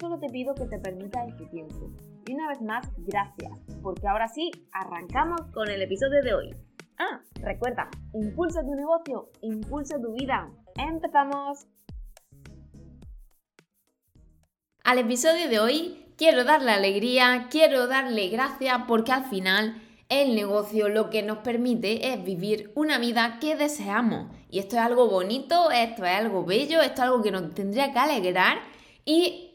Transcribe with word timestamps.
solo 0.00 0.18
te 0.18 0.28
pido 0.28 0.54
que 0.54 0.64
te 0.66 0.78
permitas 0.78 1.28
este 1.28 1.46
tiempo. 1.46 1.90
Y 2.26 2.32
una 2.32 2.48
vez 2.48 2.62
más, 2.62 2.88
gracias, 2.96 3.52
porque 3.82 4.08
ahora 4.08 4.28
sí, 4.28 4.50
arrancamos 4.72 5.42
con 5.52 5.68
el 5.68 5.82
episodio 5.82 6.22
de 6.22 6.34
hoy. 6.34 6.56
Ah, 6.98 7.20
recuerda, 7.34 7.88
impulsa 8.14 8.62
tu 8.62 8.74
negocio, 8.74 9.30
impulsa 9.42 10.00
tu 10.00 10.12
vida. 10.14 10.50
¡Empezamos! 10.76 11.66
Al 14.84 14.98
episodio 14.98 15.48
de 15.48 15.60
hoy 15.60 16.06
quiero 16.16 16.44
darle 16.44 16.72
alegría, 16.72 17.48
quiero 17.50 17.86
darle 17.86 18.28
gracias 18.28 18.82
porque 18.88 19.12
al 19.12 19.24
final 19.24 19.82
el 20.08 20.34
negocio 20.34 20.88
lo 20.88 21.10
que 21.10 21.22
nos 21.22 21.38
permite 21.38 22.12
es 22.12 22.24
vivir 22.24 22.72
una 22.74 22.98
vida 22.98 23.38
que 23.40 23.54
deseamos. 23.54 24.34
Y 24.50 24.58
esto 24.58 24.76
es 24.76 24.82
algo 24.82 25.08
bonito, 25.08 25.70
esto 25.70 26.04
es 26.04 26.16
algo 26.16 26.44
bello, 26.44 26.80
esto 26.80 27.02
es 27.02 27.08
algo 27.08 27.22
que 27.22 27.30
nos 27.30 27.54
tendría 27.54 27.92
que 27.92 27.98
alegrar 27.98 28.58
y 29.04 29.49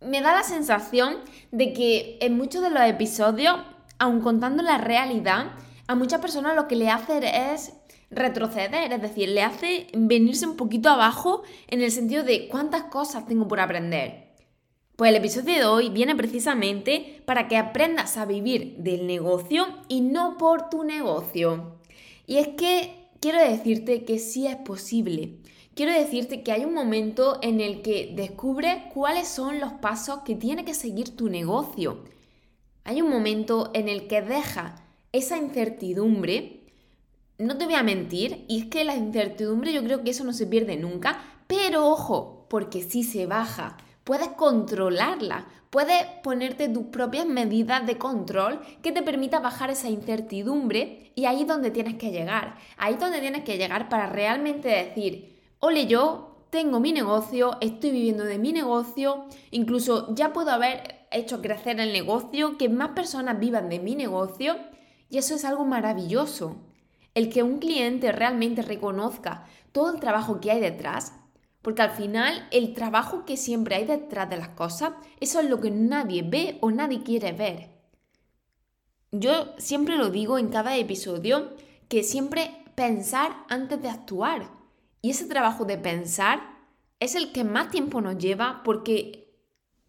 me 0.00 0.20
da 0.20 0.32
la 0.34 0.42
sensación 0.42 1.18
de 1.50 1.72
que 1.72 2.18
en 2.20 2.36
muchos 2.36 2.62
de 2.62 2.70
los 2.70 2.82
episodios, 2.82 3.56
aun 3.98 4.20
contando 4.20 4.62
la 4.62 4.78
realidad, 4.78 5.52
a 5.86 5.94
muchas 5.94 6.20
personas 6.20 6.54
lo 6.54 6.68
que 6.68 6.76
le 6.76 6.90
hace 6.90 7.20
es 7.52 7.72
retroceder, 8.10 8.92
es 8.92 9.02
decir, 9.02 9.28
le 9.28 9.42
hace 9.42 9.86
venirse 9.92 10.46
un 10.46 10.56
poquito 10.56 10.88
abajo 10.88 11.42
en 11.66 11.82
el 11.82 11.90
sentido 11.90 12.22
de 12.22 12.48
cuántas 12.48 12.84
cosas 12.84 13.26
tengo 13.26 13.48
por 13.48 13.60
aprender. 13.60 14.28
Pues 14.96 15.10
el 15.10 15.16
episodio 15.16 15.54
de 15.54 15.64
hoy 15.64 15.90
viene 15.90 16.16
precisamente 16.16 17.22
para 17.24 17.46
que 17.46 17.56
aprendas 17.56 18.16
a 18.16 18.24
vivir 18.24 18.76
del 18.78 19.06
negocio 19.06 19.66
y 19.88 20.00
no 20.00 20.36
por 20.38 20.70
tu 20.70 20.82
negocio. 20.84 21.78
Y 22.26 22.38
es 22.38 22.48
que 22.48 23.08
quiero 23.20 23.38
decirte 23.38 24.04
que 24.04 24.18
sí 24.18 24.46
es 24.46 24.56
posible. 24.56 25.38
Quiero 25.78 25.92
decirte 25.92 26.42
que 26.42 26.50
hay 26.50 26.64
un 26.64 26.74
momento 26.74 27.38
en 27.40 27.60
el 27.60 27.82
que 27.82 28.12
descubres 28.12 28.82
cuáles 28.92 29.28
son 29.28 29.60
los 29.60 29.74
pasos 29.74 30.22
que 30.24 30.34
tiene 30.34 30.64
que 30.64 30.74
seguir 30.74 31.16
tu 31.16 31.28
negocio. 31.28 32.02
Hay 32.82 33.00
un 33.00 33.08
momento 33.08 33.70
en 33.74 33.88
el 33.88 34.08
que 34.08 34.20
deja 34.20 34.82
esa 35.12 35.36
incertidumbre, 35.36 36.64
no 37.38 37.56
te 37.58 37.66
voy 37.66 37.74
a 37.74 37.84
mentir, 37.84 38.44
y 38.48 38.62
es 38.62 38.66
que 38.66 38.82
la 38.82 38.96
incertidumbre 38.96 39.72
yo 39.72 39.84
creo 39.84 40.02
que 40.02 40.10
eso 40.10 40.24
no 40.24 40.32
se 40.32 40.48
pierde 40.48 40.76
nunca, 40.76 41.22
pero 41.46 41.86
ojo, 41.86 42.48
porque 42.50 42.82
si 42.82 43.04
se 43.04 43.26
baja, 43.26 43.76
puedes 44.02 44.30
controlarla, 44.30 45.46
puedes 45.70 46.02
ponerte 46.24 46.68
tus 46.68 46.86
propias 46.86 47.26
medidas 47.26 47.86
de 47.86 47.98
control 47.98 48.58
que 48.82 48.90
te 48.90 49.02
permita 49.02 49.38
bajar 49.38 49.70
esa 49.70 49.88
incertidumbre 49.88 51.12
y 51.14 51.26
ahí 51.26 51.42
es 51.42 51.46
donde 51.46 51.70
tienes 51.70 51.94
que 51.94 52.10
llegar, 52.10 52.56
ahí 52.78 52.94
es 52.94 53.00
donde 53.00 53.20
tienes 53.20 53.44
que 53.44 53.58
llegar 53.58 53.88
para 53.88 54.08
realmente 54.08 54.70
decir, 54.70 55.37
ole 55.60 55.86
yo, 55.86 56.46
tengo 56.50 56.80
mi 56.80 56.92
negocio, 56.92 57.58
estoy 57.60 57.90
viviendo 57.90 58.24
de 58.24 58.38
mi 58.38 58.52
negocio, 58.52 59.26
incluso 59.50 60.14
ya 60.14 60.32
puedo 60.32 60.50
haber 60.50 61.06
hecho 61.10 61.42
crecer 61.42 61.80
el 61.80 61.92
negocio, 61.92 62.56
que 62.56 62.68
más 62.68 62.90
personas 62.90 63.38
vivan 63.38 63.68
de 63.68 63.78
mi 63.78 63.94
negocio 63.94 64.56
y 65.10 65.18
eso 65.18 65.34
es 65.34 65.44
algo 65.44 65.64
maravilloso. 65.64 66.56
El 67.14 67.30
que 67.30 67.42
un 67.42 67.58
cliente 67.58 68.12
realmente 68.12 68.62
reconozca 68.62 69.46
todo 69.72 69.92
el 69.92 70.00
trabajo 70.00 70.40
que 70.40 70.50
hay 70.50 70.60
detrás, 70.60 71.12
porque 71.62 71.82
al 71.82 71.90
final 71.90 72.46
el 72.50 72.74
trabajo 72.74 73.24
que 73.24 73.36
siempre 73.36 73.76
hay 73.76 73.84
detrás 73.84 74.30
de 74.30 74.36
las 74.36 74.50
cosas, 74.50 74.92
eso 75.20 75.40
es 75.40 75.50
lo 75.50 75.60
que 75.60 75.70
nadie 75.70 76.22
ve 76.22 76.58
o 76.60 76.70
nadie 76.70 77.02
quiere 77.02 77.32
ver. 77.32 77.78
Yo 79.10 79.54
siempre 79.58 79.96
lo 79.96 80.10
digo 80.10 80.38
en 80.38 80.48
cada 80.48 80.76
episodio, 80.76 81.50
que 81.88 82.02
siempre 82.02 82.64
pensar 82.74 83.44
antes 83.48 83.80
de 83.80 83.88
actuar. 83.88 84.57
Y 85.02 85.10
ese 85.10 85.26
trabajo 85.26 85.64
de 85.64 85.78
pensar 85.78 86.58
es 87.00 87.14
el 87.14 87.32
que 87.32 87.44
más 87.44 87.70
tiempo 87.70 88.00
nos 88.00 88.18
lleva 88.18 88.62
porque 88.64 89.28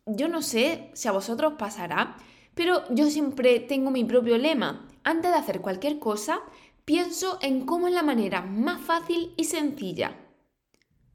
yo 0.05 0.27
no 0.27 0.41
sé 0.41 0.91
si 0.93 1.07
a 1.07 1.11
vosotros 1.11 1.53
pasará, 1.57 2.17
pero 2.55 2.83
yo 2.89 3.09
siempre 3.09 3.59
tengo 3.59 3.91
mi 3.91 4.03
propio 4.03 4.37
lema 4.37 4.87
antes 5.03 5.31
de 5.31 5.37
hacer 5.37 5.61
cualquier 5.61 5.99
cosa, 5.99 6.41
pienso 6.85 7.39
en 7.41 7.65
cómo 7.65 7.87
es 7.87 7.93
la 7.93 8.03
manera 8.03 8.41
más 8.41 8.81
fácil 8.81 9.33
y 9.37 9.45
sencilla. 9.45 10.15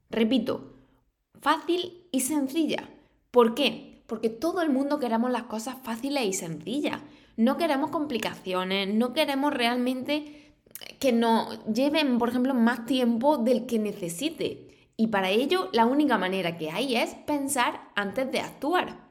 Repito, 0.09 0.73
fácil 1.41 2.07
y 2.11 2.21
sencilla. 2.21 2.89
¿Por 3.31 3.55
qué? 3.55 4.03
Porque 4.07 4.29
todo 4.29 4.61
el 4.61 4.69
mundo 4.69 4.99
queremos 4.99 5.31
las 5.31 5.43
cosas 5.43 5.77
fáciles 5.83 6.25
y 6.25 6.33
sencillas. 6.33 7.01
No 7.37 7.57
queremos 7.57 7.89
complicaciones, 7.89 8.93
no 8.93 9.13
queremos 9.13 9.53
realmente 9.53 10.44
que 10.99 11.11
nos 11.11 11.63
lleven, 11.65 12.17
por 12.17 12.29
ejemplo, 12.29 12.53
más 12.53 12.85
tiempo 12.85 13.37
del 13.37 13.65
que 13.65 13.79
necesite. 13.79 14.67
Y 14.97 15.07
para 15.07 15.29
ello, 15.29 15.69
la 15.73 15.85
única 15.85 16.17
manera 16.17 16.57
que 16.57 16.71
hay 16.71 16.95
es 16.95 17.15
pensar 17.25 17.89
antes 17.95 18.31
de 18.31 18.39
actuar. 18.39 19.05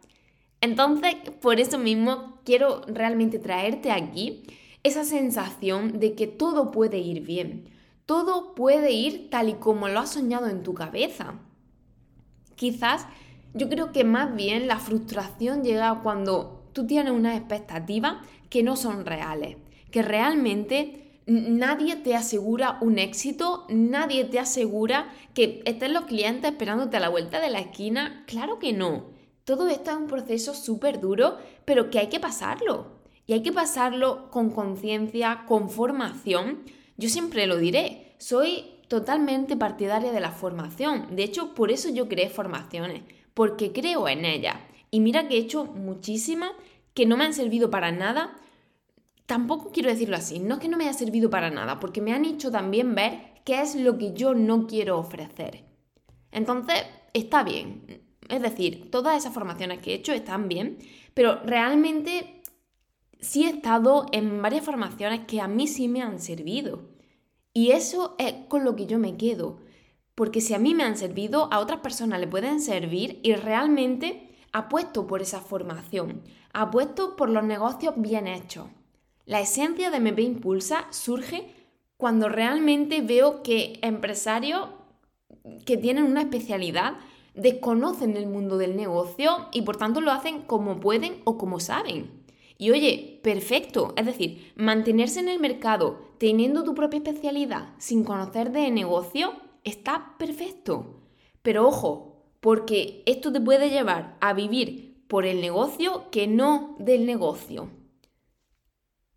Entonces, 0.61 1.15
por 1.41 1.61
eso 1.61 1.79
mismo 1.79 2.41
quiero 2.45 2.83
realmente 2.87 3.39
traerte 3.39 3.93
aquí 3.93 4.45
esa 4.83 5.05
sensación 5.05 5.99
de 5.99 6.15
que 6.15 6.27
todo 6.27 6.71
puede 6.71 6.99
ir 6.99 7.21
bien, 7.21 7.69
todo 8.07 8.55
puede 8.55 8.93
ir 8.93 9.29
tal 9.31 9.49
y 9.49 9.55
como 9.55 9.89
lo 9.89 10.01
has 10.01 10.13
soñado 10.13 10.47
en 10.49 10.63
tu 10.63 10.75
cabeza. 10.75 11.35
Quizás 12.57 13.07
yo 13.53 13.69
creo 13.69 13.93
que 13.93 14.05
más 14.05 14.35
bien 14.35 14.67
la 14.67 14.79
frustración 14.79 15.65
llega 15.65 16.01
cuando 16.03 16.65
tú 16.73 16.87
tienes 16.87 17.13
unas 17.13 17.37
expectativas 17.37 18.17
que 18.51 18.63
no 18.63 18.77
son 18.77 19.07
reales, 19.07 19.57
que 19.91 20.03
realmente 20.03 21.04
nadie 21.27 21.97
te 21.97 22.15
asegura 22.15 22.79
un 22.81 22.99
éxito, 22.99 23.67
nadie 23.69 24.25
te 24.25 24.39
asegura 24.39 25.13
que 25.35 25.63
estén 25.65 25.95
los 25.95 26.05
clientes 26.05 26.51
esperándote 26.51 26.97
a 26.97 27.01
la 27.01 27.09
vuelta 27.09 27.41
de 27.41 27.51
la 27.51 27.61
esquina. 27.61 28.25
Claro 28.27 28.59
que 28.59 28.73
no. 28.73 29.07
Todo 29.45 29.69
esto 29.69 29.91
es 29.91 29.97
un 29.97 30.07
proceso 30.07 30.55
súper 30.55 31.01
duro, 31.01 31.37
pero 31.65 31.91
que 31.91 31.99
hay 31.99 32.09
que 32.09 32.21
pasarlo. 32.21 32.95
Y 33.27 33.33
hay 33.33 33.43
que 33.43 33.53
pasarlo 33.53 34.31
con 34.31 34.51
conciencia, 34.51 35.45
con 35.47 35.71
formación. 35.71 36.63
Yo 36.97 37.09
siempre 37.09 37.47
lo 37.47 37.57
diré, 37.57 38.15
soy 38.19 38.65
totalmente 38.89 39.57
partidaria 39.57 40.13
de 40.13 40.21
la 40.21 40.31
formación. 40.31 41.17
De 41.17 41.25
hecho, 41.25 41.55
por 41.55 41.71
eso 41.71 41.89
yo 41.91 42.09
creé 42.09 42.29
formaciones, 42.29 43.03
porque 43.33 43.73
creo 43.73 44.09
en 44.09 44.25
ellas. 44.25 44.57
Y 44.91 45.01
mira 45.01 45.27
que 45.27 45.35
he 45.35 45.41
hecho 45.41 45.65
muchísimas 45.65 46.53
que 46.93 47.07
no 47.07 47.17
me 47.17 47.25
han 47.25 47.35
servido 47.35 47.71
para 47.71 47.91
nada. 47.93 48.37
Tampoco 49.27 49.71
quiero 49.73 49.91
decirlo 49.91 50.17
así, 50.17 50.39
no 50.39 50.55
es 50.55 50.61
que 50.61 50.69
no 50.69 50.77
me 50.77 50.85
haya 50.85 50.93
servido 50.93 51.31
para 51.31 51.51
nada, 51.51 51.81
porque 51.81 52.01
me 52.01 52.13
han 52.13 52.25
hecho 52.25 52.51
también 52.51 52.95
ver 52.95 53.35
qué 53.45 53.61
es 53.61 53.75
lo 53.75 53.97
que 53.97 54.13
yo 54.13 54.35
no 54.35 54.67
quiero 54.67 54.99
ofrecer. 54.99 55.65
Entonces, 56.31 56.83
está 57.13 57.43
bien. 57.43 58.03
Es 58.29 58.43
decir, 58.43 58.91
todas 58.91 59.17
esas 59.17 59.33
formaciones 59.33 59.81
que 59.81 59.93
he 59.93 59.95
hecho 59.95 60.13
están 60.13 60.49
bien, 60.49 60.79
pero 61.15 61.41
realmente 61.45 62.43
sí 63.21 63.45
he 63.45 63.51
estado 63.51 64.07
en 64.13 64.43
varias 64.43 64.65
formaciones 64.65 65.21
que 65.27 65.41
a 65.41 65.49
mí 65.49 65.67
sí 65.67 65.89
me 65.89 66.03
han 66.03 66.19
servido. 66.21 66.91
Y 67.53 67.71
eso 67.71 68.17
es 68.19 68.35
con 68.49 68.65
lo 68.65 68.77
que 68.77 68.87
yo 68.87 68.99
me 68.99 69.17
quedo. 69.17 69.59
Porque 70.15 70.41
si 70.41 70.55
a 70.55 70.59
mí 70.59 70.75
me 70.75 70.85
han 70.85 70.97
servido, 70.97 71.49
a 71.53 71.61
otras 71.61 71.81
personas 71.81 72.21
le 72.21 72.27
pueden 72.27 72.61
servir 72.61 73.21
y 73.23 73.35
realmente 73.35 74.37
apuesto 74.53 75.07
por 75.07 75.23
esa 75.23 75.41
formación, 75.41 76.23
apuesto 76.53 77.17
por 77.17 77.31
los 77.31 77.45
negocios 77.45 77.95
bien 77.97 78.29
hechos. 78.29 78.67
La 79.27 79.41
esencia 79.41 79.91
de 79.91 79.97
MP 79.97 80.21
Impulsa 80.21 80.87
surge 80.91 81.47
cuando 81.97 82.29
realmente 82.29 83.01
veo 83.01 83.43
que 83.43 83.79
empresarios 83.81 84.69
que 85.65 85.79
tienen 85.79 86.05
una 86.05 86.21
especialidad 86.21 86.99
desconocen 87.35 88.19
el 88.19 88.27
mundo 88.27 88.59
del 88.59 88.77
negocio 88.77 89.49
y 89.51 89.63
por 89.63 89.79
tanto 89.79 90.03
lo 90.03 90.13
hacen 90.13 90.43
como 90.43 90.79
pueden 90.79 91.23
o 91.25 91.39
como 91.39 91.59
saben. 91.59 92.11
Y 92.59 92.71
oye, 92.71 93.21
perfecto, 93.23 93.95
es 93.97 94.05
decir, 94.05 94.53
mantenerse 94.57 95.21
en 95.21 95.29
el 95.29 95.41
mercado 95.41 96.01
teniendo 96.19 96.63
tu 96.63 96.75
propia 96.75 96.99
especialidad 96.99 97.71
sin 97.79 98.05
conocer 98.05 98.53
de 98.53 98.71
negocio 98.71 99.33
está 99.65 100.17
perfecto. 100.19 101.01
Pero 101.41 101.67
ojo, 101.67 102.27
porque 102.41 103.03
esto 103.07 103.33
te 103.33 103.41
puede 103.41 103.71
llevar 103.71 104.19
a 104.21 104.35
vivir 104.35 105.03
por 105.09 105.25
el 105.25 105.41
negocio 105.41 106.11
que 106.11 106.27
no 106.27 106.77
del 106.79 107.07
negocio. 107.07 107.71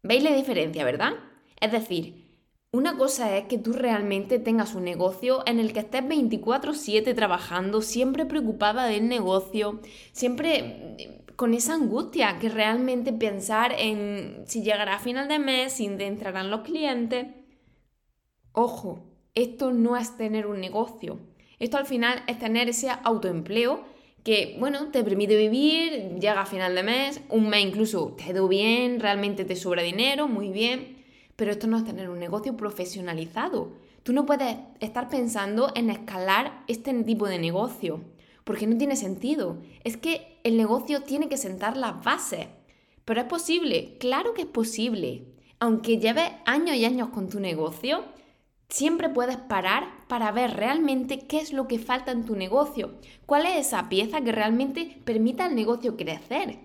¿Veis 0.03 0.23
la 0.23 0.33
diferencia, 0.33 0.83
verdad? 0.85 1.13
Es 1.59 1.71
decir, 1.71 2.25
Una 2.71 2.97
cosa 2.97 3.37
es 3.37 3.45
que 3.47 3.57
tú 3.57 3.73
realmente 3.73 4.39
tengas 4.39 4.75
un 4.75 4.83
negocio 4.85 5.43
en 5.47 5.59
el 5.59 5.73
que 5.73 5.79
estés 5.81 6.03
24/7 6.07 7.13
trabajando, 7.15 7.81
siempre 7.81 8.25
preocupada 8.25 8.85
del 8.87 9.07
negocio, 9.09 9.81
siempre 10.11 10.97
mm, 11.31 11.35
con 11.35 11.53
esa 11.53 11.75
angustia 11.75 12.39
que 12.39 12.49
realmente 12.49 13.13
pensar 13.13 13.73
en 13.77 14.43
si 14.47 14.63
llegará 14.63 14.95
a 14.95 14.99
final 14.99 15.27
de 15.29 15.39
mes, 15.39 15.73
si 15.73 15.85
entrarán 15.87 16.51
los 16.51 16.61
clientes. 16.61 17.27
Ojo, 18.51 19.05
esto 19.35 19.71
no 19.71 19.95
es 19.97 20.17
tener 20.17 20.47
un 20.47 20.59
negocio. 20.59 21.19
Esto 21.59 21.77
al 21.77 21.85
final 21.85 22.23
es 22.27 22.39
tener 22.39 22.69
ese 22.69 22.89
autoempleo 23.03 23.85
que, 24.27 24.57
bueno, 24.59 24.89
te 24.91 25.03
permite 25.03 25.37
vivir, 25.37 26.19
llega 26.19 26.41
a 26.41 26.45
final 26.45 26.75
de 26.75 26.83
mes, 26.83 27.21
un 27.29 27.47
mes 27.47 27.65
incluso 27.65 28.15
te 28.17 28.25
ha 28.25 28.41
bien, 28.41 28.99
realmente 28.99 29.45
te 29.45 29.55
sobra 29.55 29.81
dinero, 29.81 30.27
muy 30.27 30.49
bien 30.49 30.97
pero 31.37 31.51
esto 31.51 31.67
no 31.67 31.77
es 31.77 31.85
tener 31.85 32.09
un 32.09 32.19
negocio 32.19 32.57
profesionalizado. 32.57 33.71
Tú 34.03 34.11
no 34.11 34.25
puedes 34.25 34.57
estar 34.81 35.07
pensando 35.07 35.71
en 35.75 35.89
escalar 35.89 36.63
este 36.67 36.93
tipo 37.03 37.27
de 37.27 37.37
negocio, 37.37 38.01
porque 38.43 38.65
no 38.65 38.75
tiene 38.75 38.95
sentido. 38.95 39.61
Es 39.83 39.97
que 39.97 40.39
el 40.43 40.57
negocio 40.57 41.03
tiene 41.03 41.29
que 41.29 41.37
sentar 41.37 41.77
las 41.77 42.03
bases. 42.03 42.47
Pero 43.05 43.21
es 43.21 43.27
posible, 43.27 43.97
claro 43.99 44.33
que 44.33 44.41
es 44.41 44.47
posible. 44.47 45.25
Aunque 45.59 45.99
lleves 45.99 46.31
años 46.45 46.75
y 46.75 46.85
años 46.85 47.09
con 47.09 47.29
tu 47.29 47.39
negocio, 47.39 48.03
siempre 48.67 49.07
puedes 49.09 49.37
parar 49.37 49.96
para 50.07 50.31
ver 50.31 50.55
realmente 50.55 51.19
qué 51.19 51.39
es 51.39 51.53
lo 51.53 51.67
que 51.67 51.79
falta 51.79 52.11
en 52.11 52.25
tu 52.25 52.35
negocio, 52.35 52.95
cuál 53.25 53.45
es 53.45 53.67
esa 53.67 53.89
pieza 53.89 54.21
que 54.21 54.31
realmente 54.31 55.01
permita 55.05 55.45
al 55.45 55.55
negocio 55.55 55.97
crecer. 55.97 56.59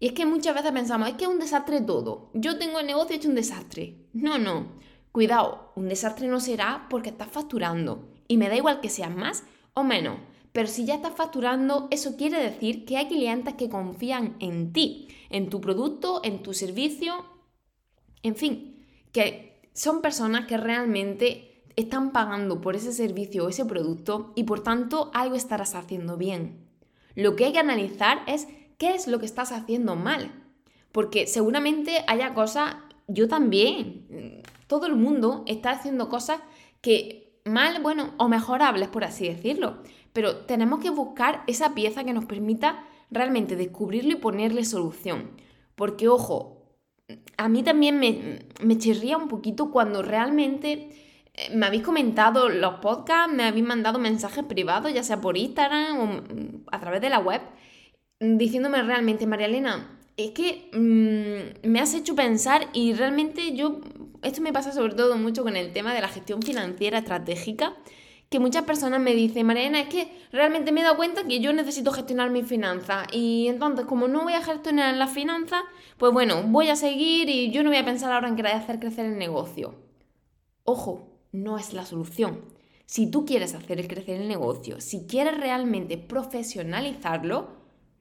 Y 0.00 0.08
es 0.08 0.12
que 0.12 0.26
muchas 0.26 0.54
veces 0.54 0.72
pensamos, 0.72 1.08
es 1.08 1.14
que 1.14 1.24
es 1.24 1.30
un 1.30 1.38
desastre 1.38 1.80
todo. 1.80 2.30
Yo 2.34 2.58
tengo 2.58 2.80
el 2.80 2.86
negocio 2.86 3.16
hecho 3.16 3.28
un 3.28 3.34
desastre. 3.34 3.94
No, 4.12 4.38
no. 4.38 4.66
Cuidado, 5.12 5.72
un 5.76 5.88
desastre 5.88 6.26
no 6.28 6.40
será 6.40 6.86
porque 6.90 7.10
estás 7.10 7.28
facturando. 7.28 8.08
Y 8.28 8.36
me 8.36 8.48
da 8.48 8.56
igual 8.56 8.80
que 8.80 8.88
seas 8.88 9.14
más 9.14 9.44
o 9.72 9.84
menos. 9.84 10.18
Pero 10.52 10.68
si 10.68 10.84
ya 10.84 10.96
estás 10.96 11.14
facturando, 11.14 11.88
eso 11.90 12.16
quiere 12.16 12.38
decir 12.38 12.84
que 12.84 12.96
hay 12.96 13.08
clientes 13.08 13.54
que 13.54 13.68
confían 13.68 14.36
en 14.40 14.72
ti, 14.72 15.08
en 15.30 15.48
tu 15.48 15.60
producto, 15.60 16.20
en 16.22 16.42
tu 16.42 16.54
servicio, 16.54 17.24
en 18.22 18.36
fin, 18.36 18.86
que 19.10 19.68
son 19.72 20.00
personas 20.00 20.46
que 20.46 20.56
realmente 20.56 21.53
están 21.76 22.12
pagando 22.12 22.60
por 22.60 22.76
ese 22.76 22.92
servicio 22.92 23.44
o 23.44 23.48
ese 23.48 23.64
producto 23.64 24.32
y 24.34 24.44
por 24.44 24.62
tanto 24.62 25.10
algo 25.14 25.34
estarás 25.34 25.74
haciendo 25.74 26.16
bien. 26.16 26.64
Lo 27.14 27.36
que 27.36 27.46
hay 27.46 27.52
que 27.52 27.58
analizar 27.58 28.22
es 28.26 28.48
qué 28.78 28.94
es 28.94 29.06
lo 29.06 29.18
que 29.18 29.26
estás 29.26 29.52
haciendo 29.52 29.96
mal. 29.96 30.32
Porque 30.92 31.26
seguramente 31.26 32.04
haya 32.06 32.34
cosas, 32.34 32.76
yo 33.08 33.28
también, 33.28 34.42
todo 34.66 34.86
el 34.86 34.94
mundo 34.94 35.42
está 35.46 35.70
haciendo 35.70 36.08
cosas 36.08 36.40
que 36.80 37.40
mal, 37.44 37.82
bueno, 37.82 38.14
o 38.16 38.28
mejorables, 38.28 38.88
por 38.88 39.04
así 39.04 39.28
decirlo. 39.28 39.78
Pero 40.12 40.36
tenemos 40.46 40.80
que 40.80 40.90
buscar 40.90 41.42
esa 41.46 41.74
pieza 41.74 42.04
que 42.04 42.12
nos 42.12 42.26
permita 42.26 42.84
realmente 43.10 43.56
descubrirlo 43.56 44.12
y 44.12 44.16
ponerle 44.16 44.64
solución. 44.64 45.30
Porque, 45.74 46.08
ojo, 46.08 46.62
a 47.36 47.48
mí 47.48 47.62
también 47.62 47.98
me, 47.98 48.46
me 48.62 48.78
chirría 48.78 49.16
un 49.16 49.28
poquito 49.28 49.70
cuando 49.70 50.02
realmente 50.02 50.90
me 51.52 51.66
habéis 51.66 51.82
comentado 51.82 52.48
los 52.48 52.74
podcasts, 52.74 53.32
me 53.32 53.44
habéis 53.44 53.64
mandado 53.64 53.98
mensajes 53.98 54.44
privados, 54.44 54.92
ya 54.92 55.02
sea 55.02 55.20
por 55.20 55.36
Instagram 55.36 55.98
o 55.98 56.22
a 56.70 56.80
través 56.80 57.00
de 57.00 57.10
la 57.10 57.18
web, 57.18 57.42
diciéndome 58.20 58.82
realmente, 58.82 59.26
María 59.26 59.46
Elena, 59.46 59.98
es 60.16 60.30
que 60.30 60.70
mm, 60.72 61.68
me 61.68 61.80
has 61.80 61.94
hecho 61.94 62.14
pensar 62.14 62.68
y 62.72 62.92
realmente 62.94 63.54
yo, 63.56 63.80
esto 64.22 64.40
me 64.42 64.52
pasa 64.52 64.72
sobre 64.72 64.94
todo 64.94 65.16
mucho 65.16 65.42
con 65.42 65.56
el 65.56 65.72
tema 65.72 65.92
de 65.92 66.00
la 66.00 66.08
gestión 66.08 66.40
financiera 66.42 66.98
estratégica, 66.98 67.74
que 68.30 68.38
muchas 68.40 68.62
personas 68.64 69.00
me 69.00 69.14
dicen, 69.14 69.46
María 69.46 69.62
Elena, 69.62 69.80
es 69.80 69.88
que 69.88 70.12
realmente 70.32 70.72
me 70.72 70.80
he 70.80 70.84
dado 70.84 70.96
cuenta 70.96 71.24
que 71.24 71.40
yo 71.40 71.52
necesito 71.52 71.92
gestionar 71.92 72.30
mis 72.30 72.46
finanzas 72.46 73.06
y 73.12 73.48
entonces 73.48 73.86
como 73.86 74.08
no 74.08 74.22
voy 74.22 74.34
a 74.34 74.42
gestionar 74.42 74.94
las 74.94 75.10
finanzas, 75.12 75.62
pues 75.98 76.12
bueno, 76.12 76.42
voy 76.46 76.68
a 76.68 76.76
seguir 76.76 77.28
y 77.28 77.50
yo 77.50 77.62
no 77.62 77.70
voy 77.70 77.78
a 77.78 77.84
pensar 77.84 78.12
ahora 78.12 78.28
en 78.28 78.36
querer 78.36 78.52
hacer 78.52 78.80
crecer 78.80 79.06
el 79.06 79.18
negocio. 79.18 79.74
Ojo, 80.64 81.13
no 81.34 81.58
es 81.58 81.72
la 81.74 81.84
solución. 81.84 82.42
Si 82.86 83.10
tú 83.10 83.26
quieres 83.26 83.54
hacer 83.54 83.86
crecer 83.88 84.20
el 84.20 84.28
negocio, 84.28 84.80
si 84.80 85.06
quieres 85.06 85.36
realmente 85.36 85.98
profesionalizarlo, 85.98 87.48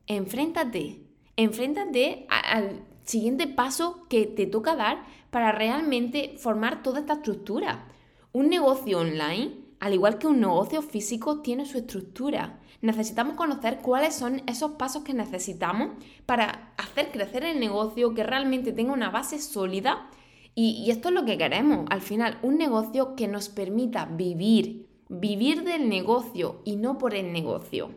enfréntate, 0.08 1.02
enfréntate 1.36 2.28
al 2.30 2.86
siguiente 3.04 3.48
paso 3.48 4.06
que 4.08 4.28
te 4.28 4.46
toca 4.46 4.76
dar 4.76 5.04
para 5.32 5.52
realmente 5.52 6.36
formar 6.38 6.84
toda 6.84 7.00
esta 7.00 7.14
estructura. 7.14 7.88
Un 8.34 8.50
negocio 8.50 9.00
online, 9.00 9.56
al 9.80 9.94
igual 9.94 10.20
que 10.20 10.28
un 10.28 10.40
negocio 10.40 10.84
físico, 10.84 11.42
tiene 11.42 11.66
su 11.66 11.80
estructura. 11.80 12.60
Necesitamos 12.82 13.36
conocer 13.36 13.80
cuáles 13.82 14.14
son 14.14 14.44
esos 14.46 14.74
pasos 14.74 15.04
que 15.04 15.14
necesitamos 15.14 15.92
para 16.26 16.74
hacer 16.78 17.12
crecer 17.12 17.46
el 17.46 17.60
negocio, 17.60 18.14
que 18.14 18.24
realmente 18.24 18.74
tenga 18.74 18.94
una 18.94 19.10
base 19.10 19.40
sólida. 19.40 20.10
Y, 20.56 20.90
esto 20.92 21.10
es 21.10 21.16
lo 21.16 21.26
que 21.26 21.38
queremos, 21.38 21.86
al 21.90 22.02
final, 22.02 22.38
un 22.44 22.58
negocio 22.58 23.16
que 23.16 23.28
nos 23.28 23.50
permita 23.50 24.06
vivir, 24.06 24.88
vivir 25.10 25.64
del 25.64 25.90
negocio 25.90 26.62
y 26.64 26.76
no 26.76 26.98
por 26.98 27.16
el 27.16 27.34
negocio. 27.34 27.92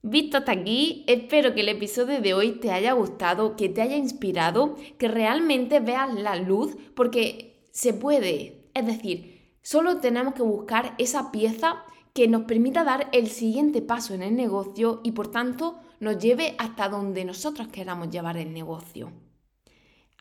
Visto 0.00 0.38
hasta 0.38 0.52
aquí, 0.52 1.04
espero 1.06 1.54
que 1.54 1.60
el 1.60 1.68
episodio 1.68 2.20
de 2.20 2.34
hoy 2.34 2.52
te 2.52 2.72
haya 2.72 2.92
gustado, 2.92 3.56
que 3.56 3.68
te 3.68 3.82
haya 3.82 3.96
inspirado, 3.96 4.76
que 4.98 5.06
realmente 5.06 5.80
veas 5.80 6.12
la 6.14 6.36
luz, 6.36 6.76
porque 6.96 7.68
se 7.70 7.92
puede. 7.92 8.70
Es 8.74 8.86
decir, 8.86 9.56
solo 9.62 9.98
tenemos 9.98 10.34
que 10.34 10.42
buscar 10.42 10.94
esa 10.98 11.30
pieza 11.30 11.84
que 12.14 12.26
nos 12.26 12.42
permita 12.42 12.84
dar 12.84 13.08
el 13.12 13.28
siguiente 13.28 13.80
paso 13.80 14.14
en 14.14 14.22
el 14.22 14.34
negocio 14.34 15.00
y 15.04 15.12
por 15.12 15.30
tanto 15.30 15.78
nos 16.00 16.18
lleve 16.18 16.56
hasta 16.58 16.88
donde 16.88 17.24
nosotros 17.24 17.68
queramos 17.68 18.10
llevar 18.10 18.36
el 18.36 18.52
negocio. 18.52 19.12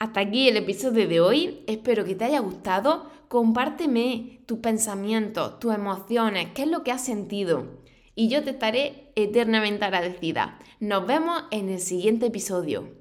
Hasta 0.02 0.22
aquí 0.22 0.50
el 0.50 0.58
episodio 0.58 1.08
de 1.08 1.22
hoy, 1.22 1.64
espero 1.68 2.04
que 2.04 2.16
te 2.16 2.26
haya 2.26 2.40
gustado, 2.40 3.12
compárteme 3.28 4.42
tus 4.48 4.58
pensamientos, 4.58 5.60
tus 5.60 5.76
emociones, 5.76 6.48
qué 6.56 6.64
es 6.64 6.70
lo 6.70 6.84
que 6.84 6.92
has 6.92 7.06
sentido 7.06 7.68
y 8.16 8.28
yo 8.28 8.44
te 8.44 8.50
estaré 8.50 9.12
eternamente 9.16 9.86
agradecida. 9.86 10.58
Nos 10.80 11.06
vemos 11.06 11.44
en 11.52 11.70
el 11.70 11.80
siguiente 11.80 12.26
episodio. 12.26 13.01